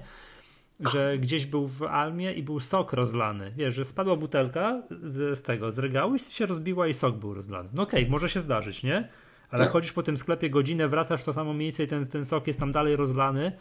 [0.79, 3.51] że gdzieś był w Almie i był sok rozlany.
[3.55, 7.33] Wiesz, że spadła butelka z, z tego, z regału i się rozbiła i sok był
[7.33, 7.69] rozlany.
[7.73, 9.09] No okej, okay, może się zdarzyć, nie?
[9.49, 9.71] Ale tak.
[9.71, 12.59] chodzisz po tym sklepie godzinę, wracasz w to samo miejsce i ten, ten sok jest
[12.59, 13.51] tam dalej rozlany,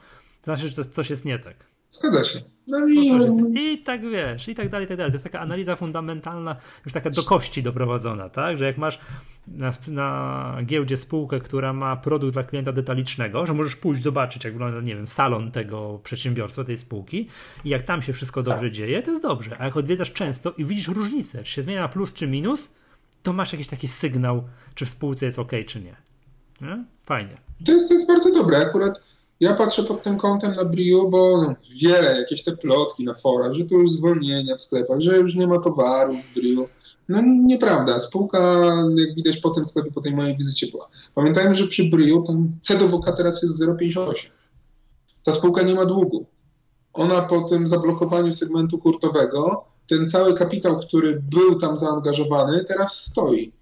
[0.42, 1.66] to znaczy, że coś jest nie tak.
[1.90, 2.40] Zgadza się.
[2.66, 3.12] No i...
[3.12, 5.12] No I tak wiesz, i tak dalej, i tak dalej.
[5.12, 8.59] To jest taka analiza fundamentalna, już taka do kości doprowadzona, tak?
[8.59, 8.98] Że jak masz
[9.48, 14.53] na, na giełdzie spółkę, która ma produkt dla klienta detalicznego, że możesz pójść zobaczyć, jak
[14.53, 17.29] wygląda, nie wiem, salon tego przedsiębiorstwa, tej spółki
[17.64, 19.57] i jak tam się wszystko dobrze dzieje, to jest dobrze.
[19.59, 22.70] A jak odwiedzasz często i widzisz różnicę, czy się zmienia na plus czy minus,
[23.22, 25.96] to masz jakiś taki sygnał, czy w spółce jest ok, czy nie.
[26.61, 26.85] nie?
[27.05, 27.35] Fajnie.
[27.66, 28.59] To jest, to jest bardzo dobre.
[28.59, 33.14] Akurat ja patrzę pod tym kątem na Brio, bo no, wiele, jakieś te plotki na
[33.14, 36.68] forach, że tu już zwolnienia w sklepach, że już nie ma towarów w Brio.
[37.09, 37.98] No nieprawda.
[37.98, 38.38] Spółka,
[38.96, 40.88] jak widać po tym sklepie, po tej mojej wizycie była.
[41.14, 42.79] Pamiętajmy, że przy Brio tam C
[43.16, 44.29] teraz jest 0,58.
[45.24, 46.27] Ta spółka nie ma długu.
[46.92, 53.53] Ona po tym zablokowaniu segmentu hurtowego, ten cały kapitał, który był tam zaangażowany, teraz stoi.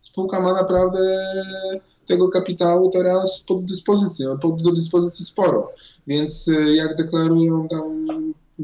[0.00, 0.98] Spółka ma naprawdę
[2.08, 5.72] tego kapitału teraz pod dyspozycją, pod, do dyspozycji sporo.
[6.06, 8.06] Więc y, jak deklarują tam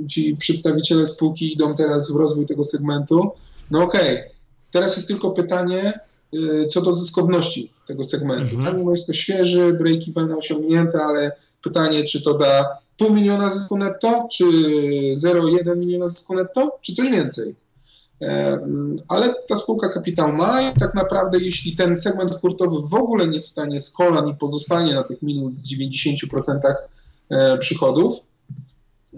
[0.08, 3.30] ci przedstawiciele spółki idą teraz w rozwój tego segmentu,
[3.70, 4.30] no okej, okay.
[4.70, 5.92] teraz jest tylko pytanie
[6.34, 8.56] y, co do zyskowności tego segmentu.
[8.56, 8.64] Mhm.
[8.64, 13.78] Tam jest to świeży, breaki będą osiągnięte, ale pytanie, czy to da pół miliona zysku
[13.78, 17.54] netto, czy 0,1 miliona zysku netto, czy coś więcej.
[18.22, 18.58] E,
[19.08, 23.40] ale ta spółka kapitał ma i tak naprawdę jeśli ten segment hurtowy w ogóle nie
[23.40, 26.74] wstanie z kolan i pozostanie na tych minus 90%
[27.30, 28.14] e, przychodów,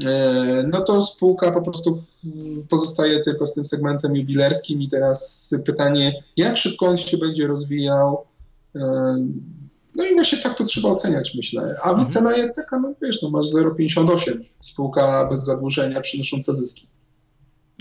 [0.04, 2.02] e, no to spółka po prostu
[2.68, 8.24] pozostaje tylko z tym segmentem jubilerskim i teraz pytanie, jak szybko on się będzie rozwijał.
[9.94, 11.74] No i właśnie tak to trzeba oceniać, myślę.
[11.82, 12.06] A mhm.
[12.08, 16.86] wycena jest taka, no wiesz, no masz 0,58, spółka bez zadłużenia przynosząca zyski.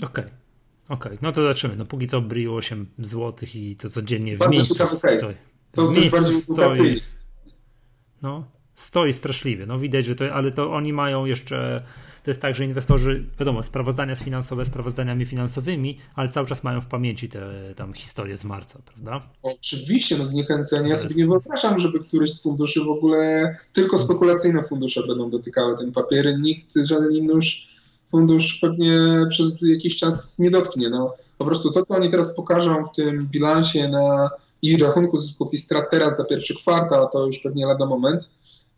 [0.02, 0.24] Okej.
[0.24, 0.45] Okay.
[0.88, 1.76] Okej, okay, no to zobaczymy.
[1.76, 5.18] No póki co brył 8 zł i to codziennie w Bardzo miejscu stoi.
[5.72, 7.00] To w miejscu stoi.
[8.22, 8.44] No,
[8.74, 9.66] stoi straszliwie.
[9.66, 11.82] No widać, że to, ale to oni mają jeszcze,
[12.24, 16.86] to jest tak, że inwestorzy, wiadomo, sprawozdania finansowe sprawozdaniami finansowymi, ale cały czas mają w
[16.86, 19.28] pamięci te tam historie z marca, prawda?
[19.42, 20.88] Oczywiście, no zniechęcenie.
[20.88, 25.78] Ja sobie nie wyobrażam, żeby któryś z funduszy w ogóle, tylko spekulacyjne fundusze będą dotykały
[25.78, 26.38] ten papiery.
[26.38, 27.75] Nikt, żaden inny już
[28.10, 28.98] fundusz pewnie
[29.30, 30.90] przez jakiś czas nie dotknie.
[30.90, 34.30] No, po prostu to, co oni teraz pokażą w tym bilansie na
[34.62, 38.30] ich rachunku zysków i strat teraz za pierwszy kwartał, to już pewnie lada moment,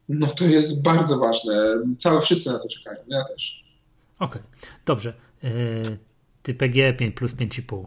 [0.08, 1.82] no to jest bardzo ważne.
[1.98, 3.64] Całe wszyscy na to czekają, ja też.
[4.18, 4.70] Okej, okay.
[4.86, 5.14] dobrze.
[5.42, 5.50] Yy,
[6.42, 7.84] ty PG 5 plus 5,5.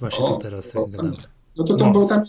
[0.00, 0.88] Właśnie o, to teraz o,
[1.56, 2.22] No to tam, bo tam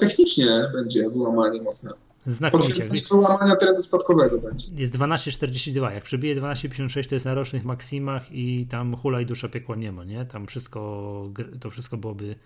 [0.00, 1.90] technicznie będzie wyłamanie mocne.
[2.26, 2.84] Znakomicie.
[2.84, 4.66] Coś wyłamania trendu spadkowego będzie.
[4.76, 5.92] Jest 12,42.
[5.92, 9.92] Jak przebije 12,56 to jest na rocznych maksimach i tam hula i dusza piekła nie
[9.92, 10.24] ma, nie?
[10.24, 12.36] Tam wszystko, to wszystko byłoby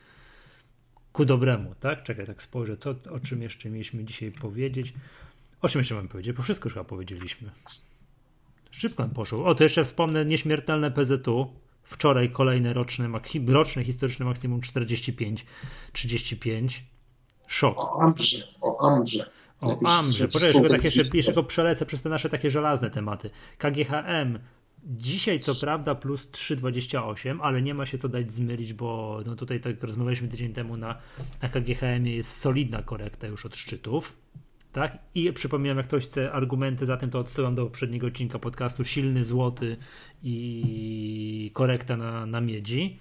[1.12, 2.03] ku dobremu, tak?
[2.03, 4.95] Czekaj, tak spojrzę, co, o czym jeszcze mieliśmy dzisiaj powiedzieć.
[5.62, 6.37] O czym jeszcze mamy powiedzieć?
[6.37, 7.51] Bo wszystko już chyba powiedzieliśmy.
[8.71, 9.47] Szybko nam poszło.
[9.47, 11.47] O, to jeszcze wspomnę nieśmiertelne PZU.
[11.83, 13.09] Wczoraj kolejne roczne,
[13.47, 15.47] roczne historyczne maksimum 45,
[15.93, 16.85] 35.
[17.47, 17.81] Szok.
[17.81, 19.31] O Ambrze, o Ambrze.
[19.61, 20.29] O Ambrze.
[20.29, 23.31] Poczekaj, tak jeszcze, jeszcze go przelecę przez te nasze takie żelazne tematy.
[23.59, 24.38] KGHM
[24.85, 29.61] Dzisiaj co prawda plus 3,28, ale nie ma się co dać zmylić, bo no tutaj
[29.61, 30.99] tak rozmawialiśmy tydzień temu na,
[31.42, 34.16] na KGHM jest solidna korekta już od szczytów.
[34.73, 34.99] Tak?
[35.14, 39.25] I przypominam, jak ktoś chce argumenty za tym, to odsyłam do poprzedniego odcinka podcastu Silny
[39.25, 39.77] Złoty
[40.23, 42.99] i korekta na, na miedzi.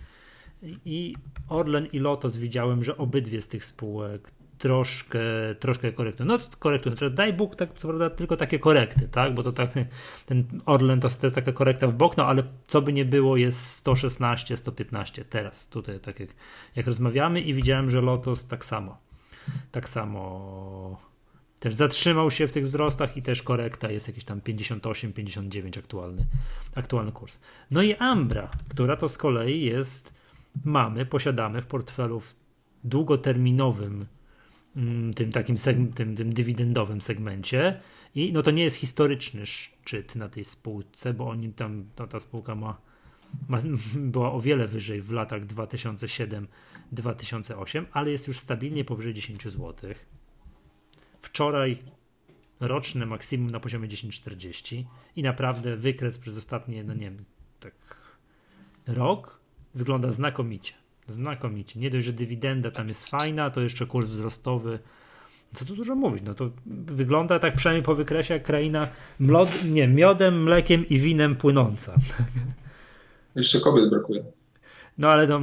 [0.86, 1.16] I
[1.50, 5.20] Orlen i Lotos widziałem, że obydwie z tych spółek troszkę,
[5.60, 6.28] troszkę korektują.
[6.28, 9.72] No korektują, znaczy, daj Bóg tak, co prawda tylko takie korekty, tak, bo to tak,
[10.26, 13.38] ten Orlen to, to jest taka korekta w bok, no ale co by nie było
[13.38, 16.30] jest 116, 115 teraz, tutaj tak jak,
[16.76, 18.98] jak rozmawiamy i widziałem, że Lotos tak samo,
[19.72, 21.10] tak samo
[21.60, 26.26] też zatrzymał się w tych wzrostach i też korekta jest jakieś tam 58, 59 aktualny,
[26.76, 27.40] aktualny kurs.
[27.72, 30.14] No i Ambra, która to z kolei jest,
[30.66, 32.36] mamy, posiadamy w portfelu w
[32.84, 34.06] długoterminowym
[35.16, 35.56] tym takim
[35.96, 37.80] tym, tym dywidendowym segmencie
[38.16, 42.20] i no to nie jest historyczny szczyt na tej spółce, bo oni tam, no ta
[42.20, 42.82] spółka ma,
[43.48, 43.58] ma
[44.14, 49.74] była o wiele wyżej w latach 2007-2008, ale jest już stabilnie powyżej 10 zł.
[51.22, 51.78] Wczoraj
[52.60, 54.84] roczne maksimum na poziomie 10,40
[55.16, 57.26] i naprawdę wykres przez ostatnie, no nie wiem,
[57.60, 57.74] tak
[58.88, 59.40] rok
[59.76, 60.74] wygląda znakomicie.
[61.10, 61.80] Znakomicie.
[61.80, 64.80] Nie dość, że dywidenda tam jest fajna, to jeszcze kurs wzrostowy.
[65.54, 66.24] Co tu dużo mówić?
[66.26, 66.50] No to
[66.86, 68.88] wygląda tak przynajmniej po wykresie jak kraina
[69.20, 71.96] mlod, nie, miodem, mlekiem i winem płynąca.
[73.36, 74.24] Jeszcze kobiet brakuje.
[74.98, 75.40] No ale no.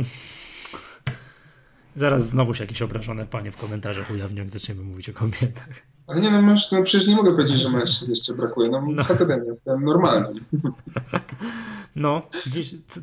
[1.97, 5.69] Zaraz znowu się jakieś obrażone panie w komentarzach ujawnią, jak zaczniemy mówić o kobietach.
[6.07, 8.71] Ale nie, no, masz, no przecież nie mogę powiedzieć, że mężczyzn jeszcze brakuje.
[8.71, 9.05] No, no.
[9.05, 10.45] facetem jestem normalnym.
[11.97, 12.23] No,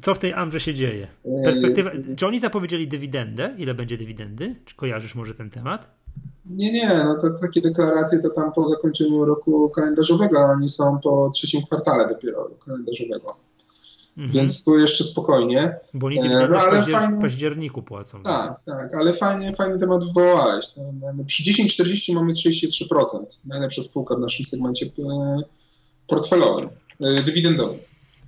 [0.01, 1.07] co w tej Amrze się dzieje?
[1.43, 3.55] Perspektywa, czy oni zapowiedzieli dywidendę?
[3.57, 4.55] Ile będzie dywidendy?
[4.65, 6.03] Czy kojarzysz może ten temat?
[6.45, 10.99] Nie, nie, no to takie deklaracje to tam po zakończeniu roku kalendarzowego, a oni są
[11.03, 13.35] po trzecim kwartale dopiero kalendarzowego.
[14.17, 14.31] Mhm.
[14.31, 15.75] Więc tu jeszcze spokojnie.
[15.93, 18.23] Bo oni e, no, ale fajnie, w październiku płacą.
[18.23, 20.65] Tak, tak, ale fajnie, fajny temat wywołałeś.
[20.77, 23.17] No, przy 10,40 mamy 33%.
[23.45, 25.41] Najlepsza spółka w naszym segmencie e,
[26.07, 26.69] portfelowym,
[27.25, 27.79] dywidendowym.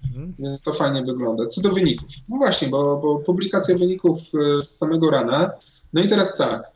[0.07, 0.33] Mhm.
[0.39, 1.47] Więc to fajnie wygląda.
[1.47, 2.07] Co do wyników.
[2.29, 4.19] No właśnie, bo, bo publikacja wyników
[4.61, 5.51] z samego rana.
[5.93, 6.71] No i teraz tak.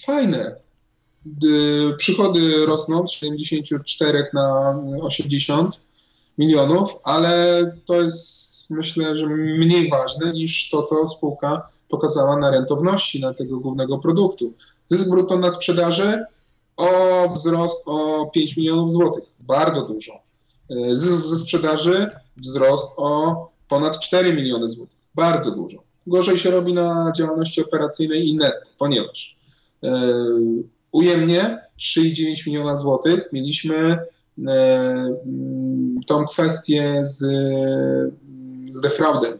[0.00, 0.56] Fajne.
[1.96, 5.80] Przychody rosną z 74 na 80
[6.38, 13.20] milionów, ale to jest myślę, że mniej ważne niż to, co spółka pokazała na rentowności
[13.20, 14.52] na tego głównego produktu.
[14.88, 16.24] Zysk brutto na sprzedaży
[16.76, 16.88] o
[17.34, 19.24] wzrost o 5 milionów złotych.
[19.40, 20.29] Bardzo dużo.
[20.92, 24.98] Zysk ze sprzedaży wzrost o ponad 4 miliony złotych.
[25.14, 25.82] Bardzo dużo.
[26.06, 29.36] Gorzej się robi na działalności operacyjnej i net, ponieważ
[29.82, 29.90] yy,
[30.92, 33.98] ujemnie 3,9 miliona złotych mieliśmy
[34.48, 35.16] E,
[36.06, 37.18] tą kwestię z,
[38.68, 39.38] z defraudem.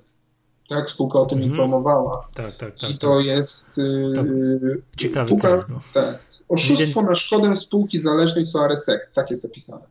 [0.68, 1.52] Tak, spółka o tym mhm.
[1.52, 2.28] informowała.
[2.34, 2.90] Tak, tak, tak.
[2.90, 3.26] I to tak.
[3.26, 3.78] jest.
[3.78, 4.26] E, tak.
[4.96, 6.18] Ciekawy spółka, tak.
[6.48, 9.10] Oszustwo na szkodę spółki zależnej Soaresek.
[9.14, 9.86] Tak jest opisane.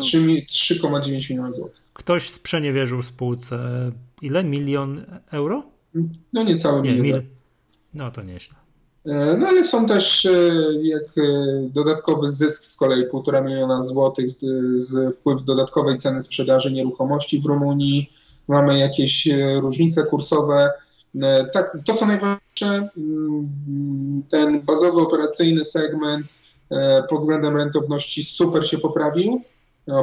[0.00, 0.06] No.
[0.06, 1.82] 3,9 miliona złotych.
[1.92, 3.58] Ktoś sprzeniewierzył spółce
[4.22, 4.44] ile?
[4.44, 5.62] Milion euro?
[6.32, 7.20] No niecałe nie, milion.
[7.20, 7.22] Mil...
[7.94, 8.60] No to nieźle.
[9.06, 10.30] E, no ale są też e,
[10.82, 11.22] jak e,
[11.68, 14.38] dodatkowy zysk z kolei 1,5 miliona złotych z,
[14.76, 18.10] z wpływ dodatkowej ceny sprzedaży nieruchomości w Rumunii.
[18.48, 19.28] Mamy jakieś
[19.60, 20.70] różnice kursowe.
[21.52, 26.34] Tak, to co najważniejsze, mm, ten bazowy operacyjny segment
[27.08, 29.42] pod względem rentowności super się poprawił,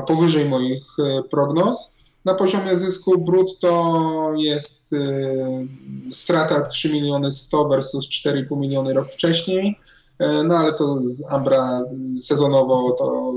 [0.08, 0.84] powyżej moich
[1.32, 1.98] prognoz.
[2.28, 5.68] Na poziomie zysku brutto jest y,
[6.12, 9.80] strata 3 miliony 100 versus 4,5 miliony rok wcześniej.
[10.20, 11.84] E, no ale to Ambra
[12.20, 13.34] sezonowo to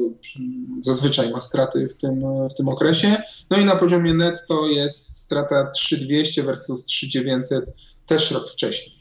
[0.83, 3.17] zazwyczaj ma straty w tym, w tym okresie.
[3.51, 7.77] No i na poziomie netto jest strata 3200 versus 3900
[8.07, 9.00] też rok wcześniej.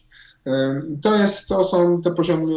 [0.49, 2.53] E, to, jest, to są te poziomy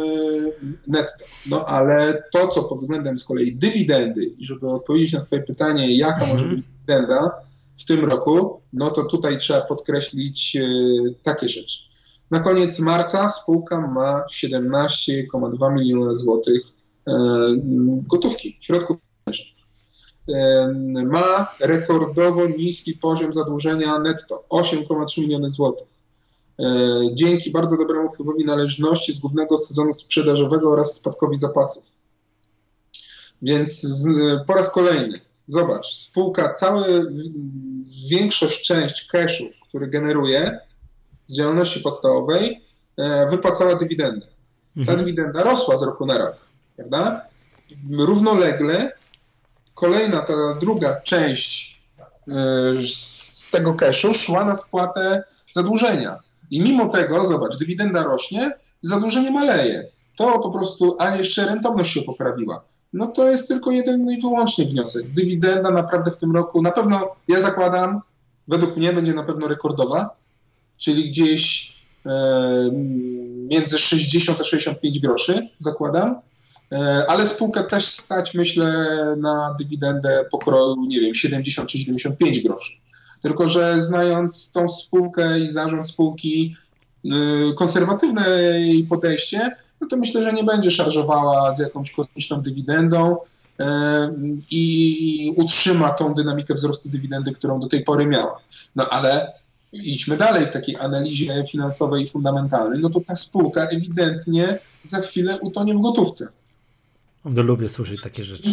[0.87, 1.25] netto.
[1.45, 5.97] No ale to, co pod względem z kolei dywidendy, i żeby odpowiedzieć na Twoje pytanie,
[5.97, 6.31] jaka mm -hmm.
[6.31, 7.31] może być dywidenda
[7.77, 10.61] w tym roku, no to tutaj trzeba podkreślić e,
[11.23, 11.83] takie rzeczy.
[12.31, 16.61] Na koniec marca spółka ma 17,2 miliona złotych
[18.07, 18.97] gotówki, środków.
[21.05, 25.92] Ma rekordowo niski poziom zadłużenia netto 8,3 miliony złotych.
[27.13, 31.83] Dzięki bardzo dobremu wpływowi należności z głównego sezonu sprzedażowego oraz spadkowi zapasów.
[33.41, 33.87] Więc
[34.47, 37.11] po raz kolejny, zobacz, spółka, cały,
[38.09, 40.59] większość, część cashów, który generuje
[41.25, 42.63] z działalności podstawowej,
[42.97, 44.25] e, wypłacała dywidendę.
[44.75, 44.97] Ta mhm.
[44.97, 46.35] dywidenda rosła z roku na rok,
[46.75, 47.21] prawda?
[47.91, 48.91] Równolegle
[49.73, 51.81] kolejna, ta druga część
[52.27, 52.33] e,
[52.81, 56.19] z tego cashu szła na spłatę zadłużenia.
[56.51, 58.51] I mimo tego, zobacz, dywidenda rośnie,
[58.81, 59.87] zadłużenie maleje.
[60.15, 62.63] To po prostu, a jeszcze rentowność się poprawiła.
[62.93, 65.07] No to jest tylko jeden i wyłącznie wniosek.
[65.07, 68.01] Dywidenda naprawdę w tym roku, na pewno ja zakładam,
[68.47, 70.15] według mnie będzie na pewno rekordowa,
[70.77, 71.73] czyli gdzieś
[72.05, 72.69] e,
[73.49, 76.21] między 60 a 65 groszy, zakładam.
[76.71, 78.67] E, ale spółka też stać, myślę,
[79.17, 82.73] na dywidendę pokroju, nie wiem, 70 czy 75 groszy.
[83.23, 86.55] Tylko, że znając tą spółkę i zarząd spółki,
[87.05, 87.09] y,
[87.55, 89.51] konserwatywne jej podejście,
[89.83, 93.17] no to myślę, że nie będzie szarżowała z jakąś kosmiczną dywidendą
[93.59, 94.13] e,
[94.51, 98.39] i utrzyma tą dynamikę wzrostu dywidendy, którą do tej pory miała.
[98.75, 99.33] No ale
[99.71, 105.39] idźmy dalej w takiej analizie finansowej i fundamentalnej, no to ta spółka ewidentnie za chwilę
[105.41, 106.27] utonie w gotówce.
[107.25, 108.49] No lubię słyszeć takie rzeczy.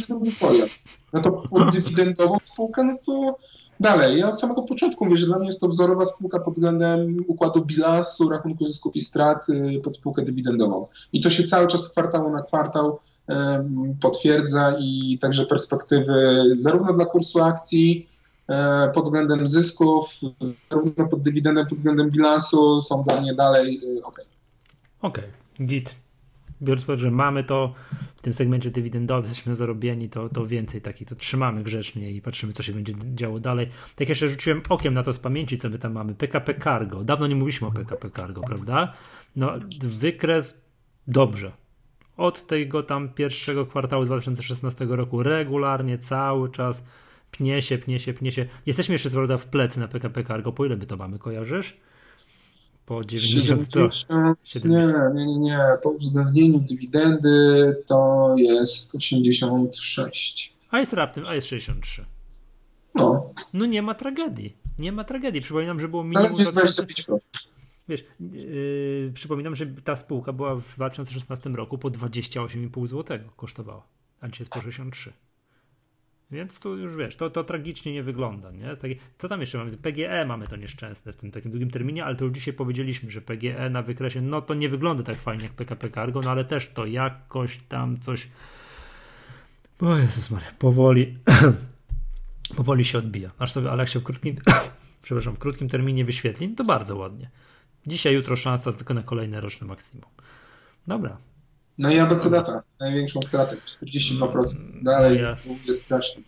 [1.13, 3.39] No to dywidendową spółkę, no to
[3.81, 7.17] Dalej, ja od samego początku mówię, że dla mnie jest to wzorowa spółka pod względem
[7.27, 10.87] układu bilansu, rachunku zysków i strat y, pod spółkę dywidendową.
[11.13, 12.99] I to się cały czas z kwartału na kwartał
[14.01, 18.09] potwierdza i także perspektywy zarówno dla kursu akcji,
[18.49, 20.11] e, pod względem zysków,
[20.71, 24.21] zarówno pod dywidendem, pod względem bilansu są dla mnie dalej y, ok.
[25.03, 25.25] Okej,
[25.63, 25.95] git
[26.63, 27.75] biorąc pod że mamy to
[28.17, 32.53] w tym segmencie dywidendowym, jesteśmy zarobieni, to, to więcej takich, to trzymamy grzecznie i patrzymy,
[32.53, 33.69] co się będzie działo dalej.
[33.97, 36.15] Tak jeszcze rzuciłem okiem na to z pamięci, co my tam mamy.
[36.15, 37.05] PKP Cargo.
[37.05, 38.93] Dawno nie mówiliśmy o PKP Cargo, prawda?
[39.37, 40.61] No, wykres
[41.07, 41.53] dobrze.
[42.17, 46.85] Od tego tam pierwszego kwartału 2016 roku regularnie, cały czas
[47.31, 48.47] pnie się, pnie się, pnie się.
[48.67, 50.53] Jesteśmy jeszcze co w plecy na PKP Cargo.
[50.53, 51.77] Po ile by to mamy, kojarzysz?
[52.91, 55.59] Po 90 70, Nie, nie, nie, nie.
[55.83, 60.57] Po uwzględnieniu dywidendy to jest 86.
[60.71, 62.05] A jest raptem, a jest 63.
[62.95, 63.23] No.
[63.55, 64.57] No nie ma tragedii.
[64.79, 65.41] Nie ma tragedii.
[65.41, 66.45] Przypominam, że było minimum...
[66.45, 67.19] Zaledwie 25%.
[67.89, 73.87] Wiesz, yy, przypominam, że ta spółka była w 2016 roku po 28,5 zł kosztowała,
[74.21, 75.13] a dzisiaj jest po 63.
[76.31, 78.51] Więc tu już wiesz, to, to tragicznie nie wygląda.
[78.51, 78.77] Nie?
[79.19, 79.77] Co tam jeszcze mamy?
[79.77, 83.21] PGE mamy to nieszczęsne w tym takim długim terminie, ale to już dzisiaj powiedzieliśmy, że
[83.21, 86.69] PGE na wykresie, no to nie wygląda tak fajnie jak PKP Cargo, no ale też
[86.69, 88.29] to jakoś tam coś.
[89.81, 91.19] O Jezus Maria, powoli,
[92.57, 93.31] powoli się odbija.
[93.39, 94.37] Aż sobie, ale jak się w krótkim,
[95.03, 97.31] przepraszam, w krótkim terminie wyświetli, to bardzo ładnie.
[97.87, 100.11] Dzisiaj, jutro szansa tylko na kolejne roczne maksimum.
[100.87, 101.17] Dobra,
[101.81, 104.83] no i ABC Data, największą stratę, 42%.
[104.83, 106.23] Dalej no ja, jest strasznie.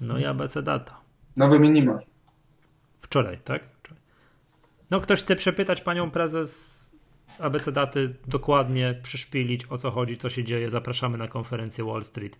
[0.00, 1.00] No i ABC Data.
[1.36, 1.98] Nowy minima.
[3.00, 3.62] Wczoraj, tak?
[3.82, 4.02] Wczoraj.
[4.90, 6.78] No ktoś chce przepytać panią prezes
[7.38, 10.70] ABC Daty dokładnie, przyszpilić o co chodzi, co się dzieje.
[10.70, 12.38] Zapraszamy na konferencję Wall Street.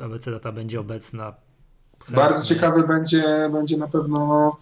[0.00, 1.34] ABC Data będzie obecna.
[2.08, 4.56] Bardzo ciekawy będzie, będzie na pewno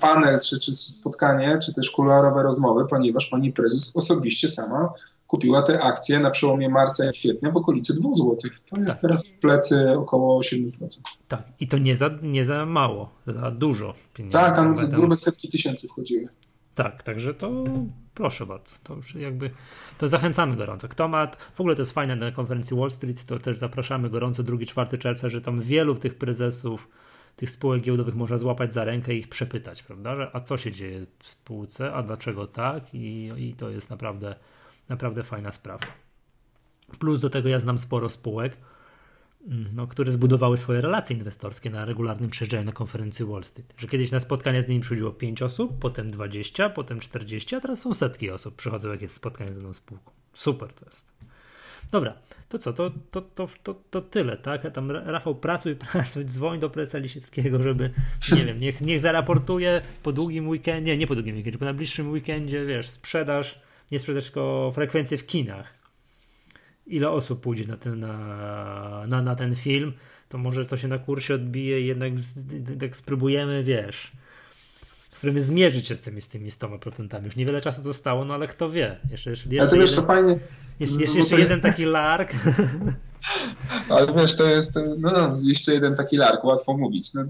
[0.00, 4.92] panel, czy, czy spotkanie, czy też kuluarowe rozmowy, ponieważ pani prezes osobiście sama
[5.26, 8.36] kupiła te akcje na przełomie marca i kwietnia w okolicy 2 zł.
[8.70, 9.00] To jest tak.
[9.00, 10.70] teraz w plecy około 7%.
[11.28, 14.38] Tak, i to nie za, nie za mało, za dużo pieniędzy.
[14.38, 16.28] Tak, tam grube setki tysięcy wchodziły.
[16.74, 17.64] Tak, także to
[18.14, 19.50] proszę bardzo, to już jakby,
[19.98, 20.88] to zachęcamy gorąco.
[20.88, 24.42] Kto ma, w ogóle to jest fajne na konferencji Wall Street, to też zapraszamy gorąco
[24.42, 26.88] 2-4 czerwca, że tam wielu tych prezesów
[27.38, 30.72] tych spółek giełdowych można złapać za rękę i ich przepytać, prawda, że a co się
[30.72, 34.34] dzieje w spółce, a dlaczego tak i, i to jest naprawdę
[34.88, 35.86] Naprawdę fajna sprawa.
[36.98, 38.56] Plus do tego ja znam sporo spółek,
[39.46, 43.74] mm, no, które zbudowały swoje relacje inwestorskie na regularnym przyjeżdżaniu na konferencję Wall Street.
[43.78, 47.80] Że kiedyś na spotkania z nimi przychodziło 5 osób, potem 20, potem 40, a teraz
[47.80, 50.10] są setki osób przychodzą, jak jest spotkanie z daną spółką.
[50.32, 51.12] Super to jest.
[51.90, 52.14] Dobra,
[52.48, 54.72] to co, to, to, to, to, to tyle, tak?
[54.72, 57.90] Tam Rafał pracuj, pracuj, dzwoń do prezesa Lisieckiego, żeby,
[58.36, 62.66] nie wiem, niech, niech zaraportuje po długim weekendzie, nie po długim weekendzie, po najbliższym weekendzie,
[62.66, 63.60] wiesz, sprzedaż
[63.90, 65.74] nie sprzedaż, tylko frekwencję w kinach.
[66.86, 69.92] Ile osób pójdzie na ten, na, na, na ten film,
[70.28, 72.12] to może to się na kursie odbije jednak
[72.80, 74.12] tak spróbujemy, wiesz,
[75.18, 77.24] którymi zmierzyć się z tymi, z tymi 100%.
[77.24, 79.00] Już niewiele czasu zostało, no ale kto wie.
[79.10, 80.38] Jeszcze, jeszcze, jeszcze, to wiesz, to fajnie.
[80.80, 82.32] Jest, jest jeszcze jeden taki lark.
[83.88, 87.14] Ale wiesz, to jest no, jeszcze jeden taki lark, łatwo mówić.
[87.14, 87.24] No.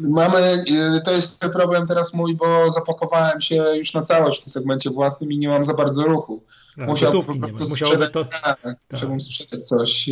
[0.00, 0.64] Mamy,
[0.96, 4.90] y, to jest problem teraz mój, bo zapakowałem się już na całość w tym segmencie
[4.90, 6.42] własnym i nie mam za bardzo ruchu.
[6.76, 8.24] Musiałbym po prostu sprzedać, to...
[8.24, 8.76] tak, tak.
[8.92, 10.10] musiałbym sprzedać coś.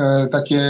[0.00, 0.60] Y, takie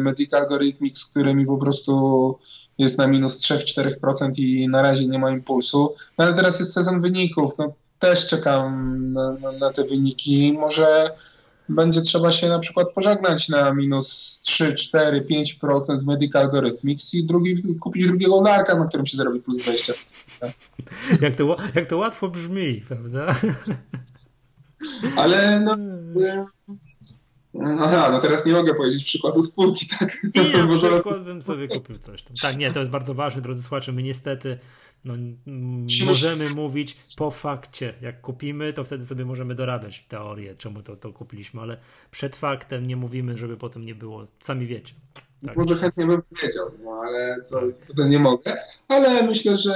[0.00, 2.38] Medical Algorithmics, które mi po prostu
[2.78, 5.94] jest na minus 3-4% i na razie nie ma impulsu.
[6.18, 7.52] No ale teraz jest sezon wyników.
[7.58, 10.52] No, też czekam na, na, na te wyniki.
[10.52, 11.10] Może
[11.68, 17.26] będzie trzeba się na przykład pożegnać na minus 3, 4, 5% z Medical Algorithmics i
[17.26, 19.92] drugi, kupić drugiego narka, na którym się zarobi plus 20.
[21.20, 23.34] jak, to, jak to łatwo brzmi, prawda?
[25.16, 25.76] Ale no...
[27.78, 30.18] Aha, no teraz nie mogę powiedzieć przykładu spółki, tak?
[30.34, 31.24] I na przykład zaraz...
[31.24, 32.36] bym sobie kupił coś tam.
[32.42, 34.58] Tak, nie, to jest bardzo ważne, drodzy słuchacze, my niestety
[35.04, 35.14] no,
[36.06, 37.94] możemy mówić po fakcie.
[38.00, 41.78] Jak kupimy, to wtedy sobie możemy dorabiać teorię, czemu to, to kupiliśmy, ale
[42.10, 44.26] przed faktem nie mówimy, żeby potem nie było.
[44.40, 44.94] Sami wiecie.
[45.46, 45.56] Tak.
[45.56, 47.60] Może chętnie bym powiedział, no, ale co,
[47.96, 48.56] to nie mogę.
[48.88, 49.74] Ale myślę, że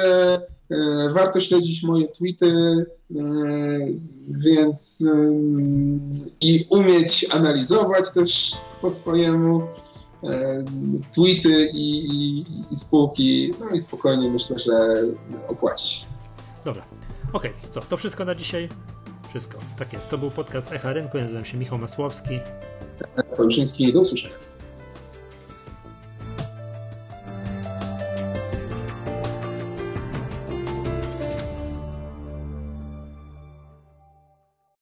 [0.70, 0.76] e,
[1.12, 3.22] warto śledzić moje tweety, e,
[4.28, 5.32] więc e,
[6.40, 9.62] i umieć analizować też po swojemu.
[10.24, 10.64] E,
[11.14, 14.72] tweety i, i, i, spółki, no i spokojnie myślę, że
[15.48, 16.06] opłaci się.
[16.64, 16.84] Dobra,
[17.32, 18.68] okej, okay, co, to wszystko na dzisiaj?
[19.28, 20.10] Wszystko, tak jest.
[20.10, 22.40] To był podcast Echa Rynku, ja nazywam się Michał Masłowski.
[23.36, 24.34] Polczyński, do usłyszenia.